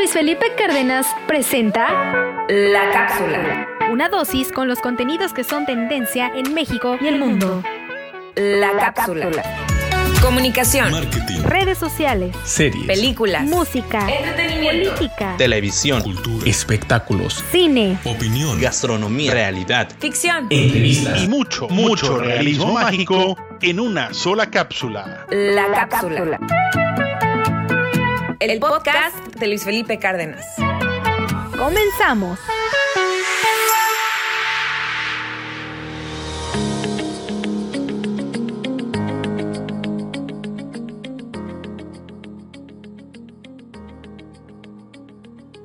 [0.00, 1.86] Luis Felipe Cárdenas presenta
[2.48, 3.68] La cápsula.
[3.92, 7.62] una dosis con los contenidos que son tendencia en México y el mundo.
[8.34, 9.30] La cápsula.
[10.22, 10.90] Comunicación.
[10.90, 13.42] Marketing, Redes sociales, series, Películas.
[13.44, 14.94] música, Entretenimiento.
[14.94, 17.98] política, televisión, cultura, espectáculos, cine.
[18.04, 20.46] opinión, gastronomía, realidad, Ficción.
[20.48, 25.26] y mucho, mucho realismo mágico en una sola cápsula.
[25.30, 26.38] La cápsula.
[28.40, 30.46] El podcast de Luis Felipe Cárdenas.
[31.58, 32.38] Comenzamos.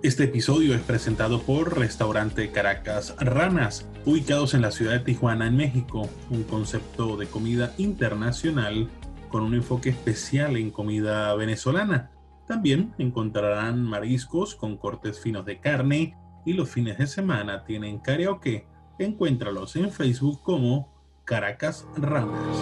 [0.03, 5.55] Este episodio es presentado por Restaurante Caracas Ranas, ubicados en la ciudad de Tijuana, en
[5.55, 8.89] México, un concepto de comida internacional
[9.29, 12.11] con un enfoque especial en comida venezolana.
[12.47, 18.67] También encontrarán mariscos con cortes finos de carne y los fines de semana tienen karaoke.
[18.99, 20.93] Encuéntralos en Facebook como
[21.25, 22.57] Caracas Ranas.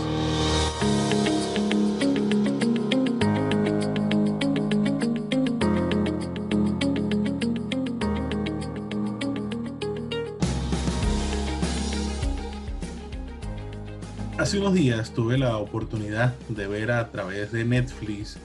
[14.37, 18.37] Hace unos días tuve la oportunidad de ver a través de Netflix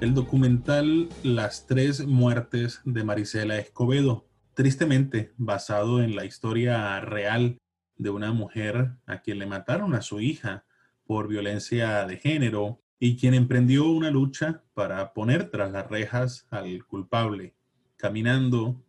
[0.00, 7.58] el documental Las tres muertes de Marisela Escobedo, tristemente basado en la historia real
[7.96, 10.64] de una mujer a quien le mataron a su hija
[11.06, 16.84] por violencia de género y quien emprendió una lucha para poner tras las rejas al
[16.86, 17.54] culpable,
[17.96, 18.82] caminando,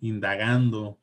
[0.00, 0.98] indagando,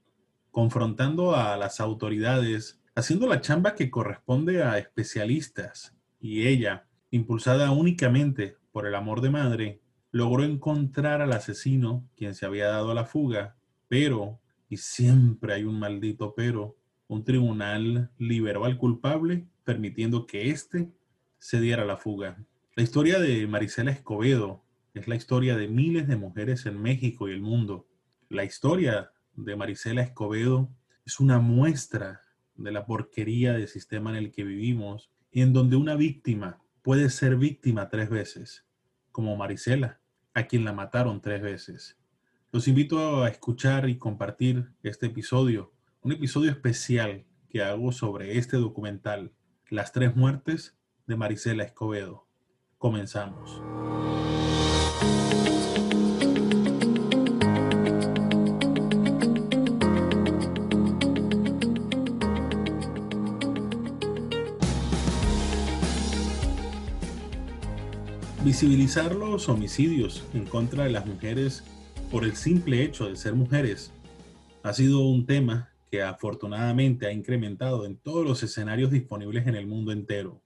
[0.52, 5.96] confrontando a las autoridades, haciendo la chamba que corresponde a especialistas.
[6.20, 12.46] Y ella, impulsada únicamente por el amor de madre, logró encontrar al asesino, quien se
[12.46, 13.58] había dado a la fuga,
[13.90, 16.78] pero, y siempre hay un maldito pero,
[17.10, 20.94] un tribunal liberó al culpable, permitiendo que éste
[21.40, 22.38] se diera la fuga.
[22.78, 24.64] La historia de Marisela Escobedo
[24.94, 27.86] es la historia de miles de mujeres en México y el mundo.
[28.30, 30.70] La historia de Marisela Escobedo
[31.06, 32.22] es una muestra
[32.56, 37.10] de la porquería del sistema en el que vivimos y en donde una víctima puede
[37.10, 38.66] ser víctima tres veces,
[39.20, 40.00] como Marisela,
[40.34, 41.98] a quien la mataron tres veces.
[42.54, 48.56] Los invito a escuchar y compartir este episodio, un episodio especial que hago sobre este
[48.56, 49.34] documental,
[49.70, 52.30] Las tres muertes de Marisela Escobedo.
[52.78, 53.62] Comenzamos.
[68.44, 71.62] Visibilizar los homicidios en contra de las mujeres
[72.10, 73.92] por el simple hecho de ser mujeres
[74.64, 79.68] ha sido un tema que afortunadamente ha incrementado en todos los escenarios disponibles en el
[79.68, 80.42] mundo entero.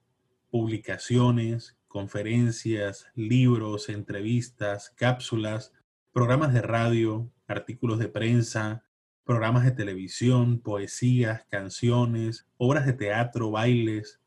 [0.50, 5.72] Publicaciones, conferencias, libros, entrevistas, cápsulas,
[6.12, 8.82] programas de radio, artículos de prensa,
[9.22, 14.20] programas de televisión, poesías, canciones, obras de teatro, bailes,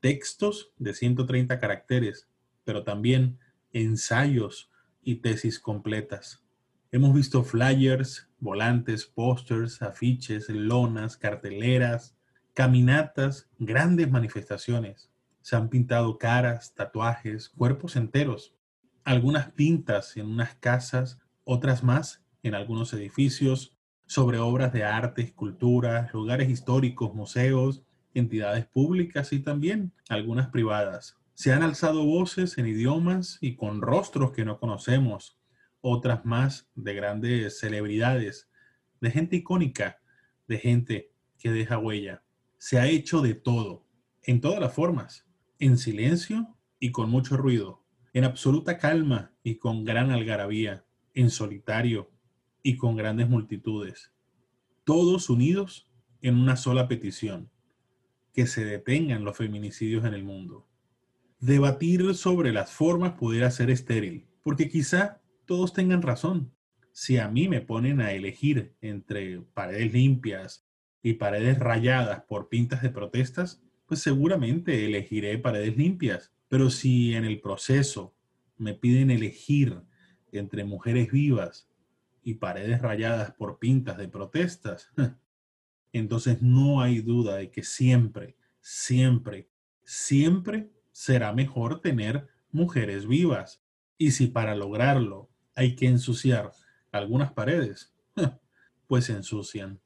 [0.00, 2.26] textos de 130 caracteres,
[2.64, 3.38] pero también
[3.72, 4.70] ensayos
[5.02, 6.42] y tesis completas.
[6.90, 12.14] Hemos visto flyers, volantes, pósters, afiches, lonas, carteleras,
[12.54, 15.10] caminatas, grandes manifestaciones.
[15.40, 18.54] Se han pintado caras, tatuajes, cuerpos enteros.
[19.04, 26.12] Algunas pintas en unas casas, otras más en algunos edificios, sobre obras de arte, esculturas,
[26.12, 31.16] lugares históricos, museos, entidades públicas y también algunas privadas.
[31.34, 35.38] Se han alzado voces en idiomas y con rostros que no conocemos,
[35.80, 38.50] otras más de grandes celebridades,
[39.00, 40.00] de gente icónica,
[40.46, 42.22] de gente que deja huella.
[42.58, 43.84] Se ha hecho de todo,
[44.22, 45.26] en todas las formas,
[45.58, 47.82] en silencio y con mucho ruido,
[48.12, 52.10] en absoluta calma y con gran algarabía, en solitario
[52.62, 54.12] y con grandes multitudes.
[54.84, 55.90] Todos unidos
[56.20, 57.50] en una sola petición,
[58.32, 60.68] que se detengan los feminicidios en el mundo.
[61.42, 66.54] Debatir sobre las formas pudiera ser estéril, porque quizá todos tengan razón.
[66.92, 70.64] Si a mí me ponen a elegir entre paredes limpias
[71.02, 76.32] y paredes rayadas por pintas de protestas, pues seguramente elegiré paredes limpias.
[76.46, 78.14] Pero si en el proceso
[78.56, 79.82] me piden elegir
[80.30, 81.68] entre mujeres vivas
[82.22, 84.92] y paredes rayadas por pintas de protestas,
[85.92, 89.48] entonces no hay duda de que siempre, siempre,
[89.82, 90.70] siempre
[91.02, 93.60] será mejor tener mujeres vivas.
[93.98, 96.52] Y si para lograrlo hay que ensuciar
[96.92, 97.92] algunas paredes,
[98.86, 99.80] pues se ensucian.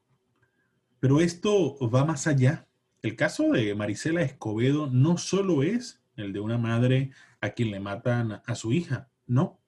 [0.99, 2.67] Pero esto va más allá.
[3.01, 7.09] El caso de Marisela Escobedo no solo es el de una madre
[7.41, 9.59] a quien le matan a su hija, no.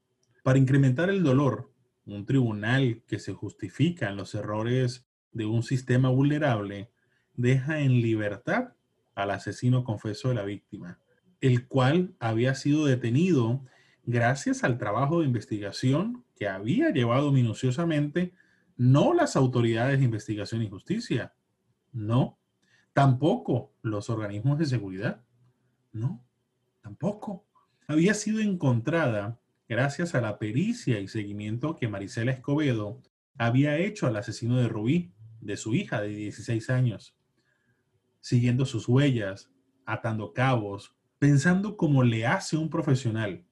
[0.43, 1.73] Para incrementar el dolor,
[2.05, 6.91] un tribunal que se justifica en los errores de un sistema vulnerable
[7.33, 8.75] deja en libertad
[9.15, 10.99] al asesino confeso de la víctima,
[11.41, 13.65] el cual había sido detenido
[14.03, 18.33] gracias al trabajo de investigación que había llevado minuciosamente
[18.79, 21.33] no las autoridades de investigación y justicia,
[21.91, 22.39] no,
[22.93, 25.25] tampoco los organismos de seguridad,
[25.91, 26.23] no,
[26.81, 27.45] tampoco.
[27.87, 33.01] Había sido encontrada gracias a la pericia y seguimiento que Marisela Escobedo
[33.37, 37.17] había hecho al asesino de Rubí, de su hija de 16 años,
[38.21, 39.51] siguiendo sus huellas,
[39.85, 43.45] atando cabos, pensando como le hace un profesional,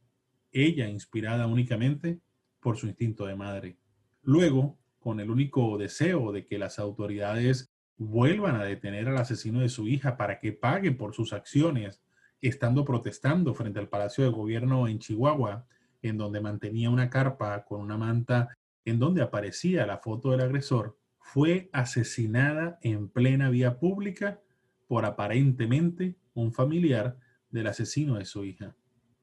[0.53, 2.21] ella inspirada únicamente
[2.61, 3.77] por su instinto de madre.
[4.23, 9.69] Luego, con el único deseo de que las autoridades vuelvan a detener al asesino de
[9.69, 12.01] su hija para que pague por sus acciones,
[12.41, 15.65] estando protestando frente al Palacio de Gobierno en Chihuahua,
[16.01, 18.55] en donde mantenía una carpa con una manta
[18.85, 24.39] en donde aparecía la foto del agresor, fue asesinada en plena vía pública
[24.87, 27.17] por aparentemente un familiar
[27.49, 28.75] del asesino de su hija.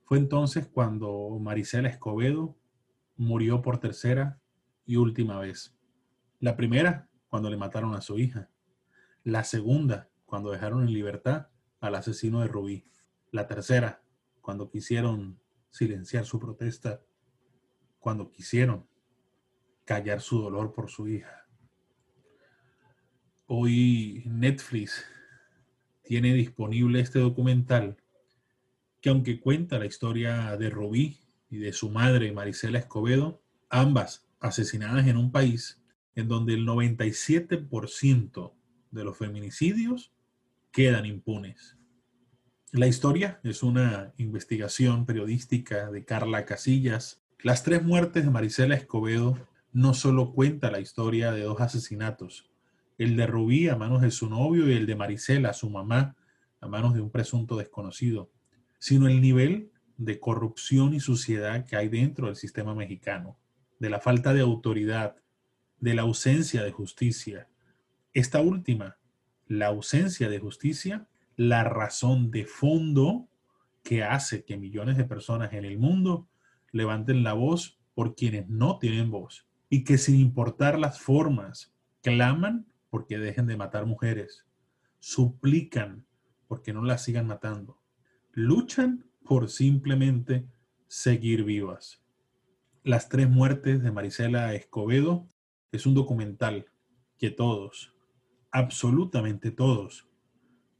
[0.05, 2.56] Fue entonces cuando Marisela Escobedo
[3.17, 4.41] murió por tercera
[4.85, 5.76] y última vez.
[6.41, 8.50] La primera, cuando le mataron a su hija.
[9.23, 11.49] La segunda, cuando dejaron en libertad
[11.81, 12.85] al asesino de Rubí.
[13.31, 14.03] La tercera,
[14.41, 15.41] cuando quisieron
[15.71, 17.03] silenciar su protesta,
[17.99, 18.87] cuando quisieron
[19.85, 21.47] callar su dolor por su hija.
[23.47, 25.05] Hoy Netflix
[26.03, 27.97] tiene disponible este documental
[29.05, 31.19] que aunque cuenta la historia de Rubí
[31.51, 35.79] y de su madre Marisela Escobedo, ambas asesinadas en un país
[36.15, 38.55] en donde el 97%
[38.93, 40.15] de los feminicidios
[40.73, 41.77] quedan impunes.
[42.73, 47.23] La historia es una investigación periodística de Carla Casillas.
[47.43, 49.37] Las tres muertes de Marisela Escobedo
[49.75, 52.49] no solo cuenta la historia de dos asesinatos,
[52.97, 56.17] el de Rubí a manos de su novio y el de Marisela, su mamá,
[56.62, 58.31] a manos de un presunto desconocido,
[58.85, 63.39] sino el nivel de corrupción y suciedad que hay dentro del sistema mexicano,
[63.79, 65.17] de la falta de autoridad,
[65.81, 67.49] de la ausencia de justicia.
[68.13, 68.99] Esta última,
[69.47, 73.27] la ausencia de justicia, la razón de fondo
[73.83, 76.29] que hace que millones de personas en el mundo
[76.71, 81.73] levanten la voz por quienes no tienen voz y que sin importar las formas
[82.03, 84.45] claman porque dejen de matar mujeres,
[84.99, 86.05] suplican
[86.49, 87.79] porque no las sigan matando,
[88.35, 90.47] luchan por simplemente
[90.89, 92.03] seguir vivas.
[92.83, 95.27] Las tres muertes de Marisela Escobedo
[95.73, 96.67] es un documental
[97.17, 97.95] que todos,
[98.51, 100.09] absolutamente todos,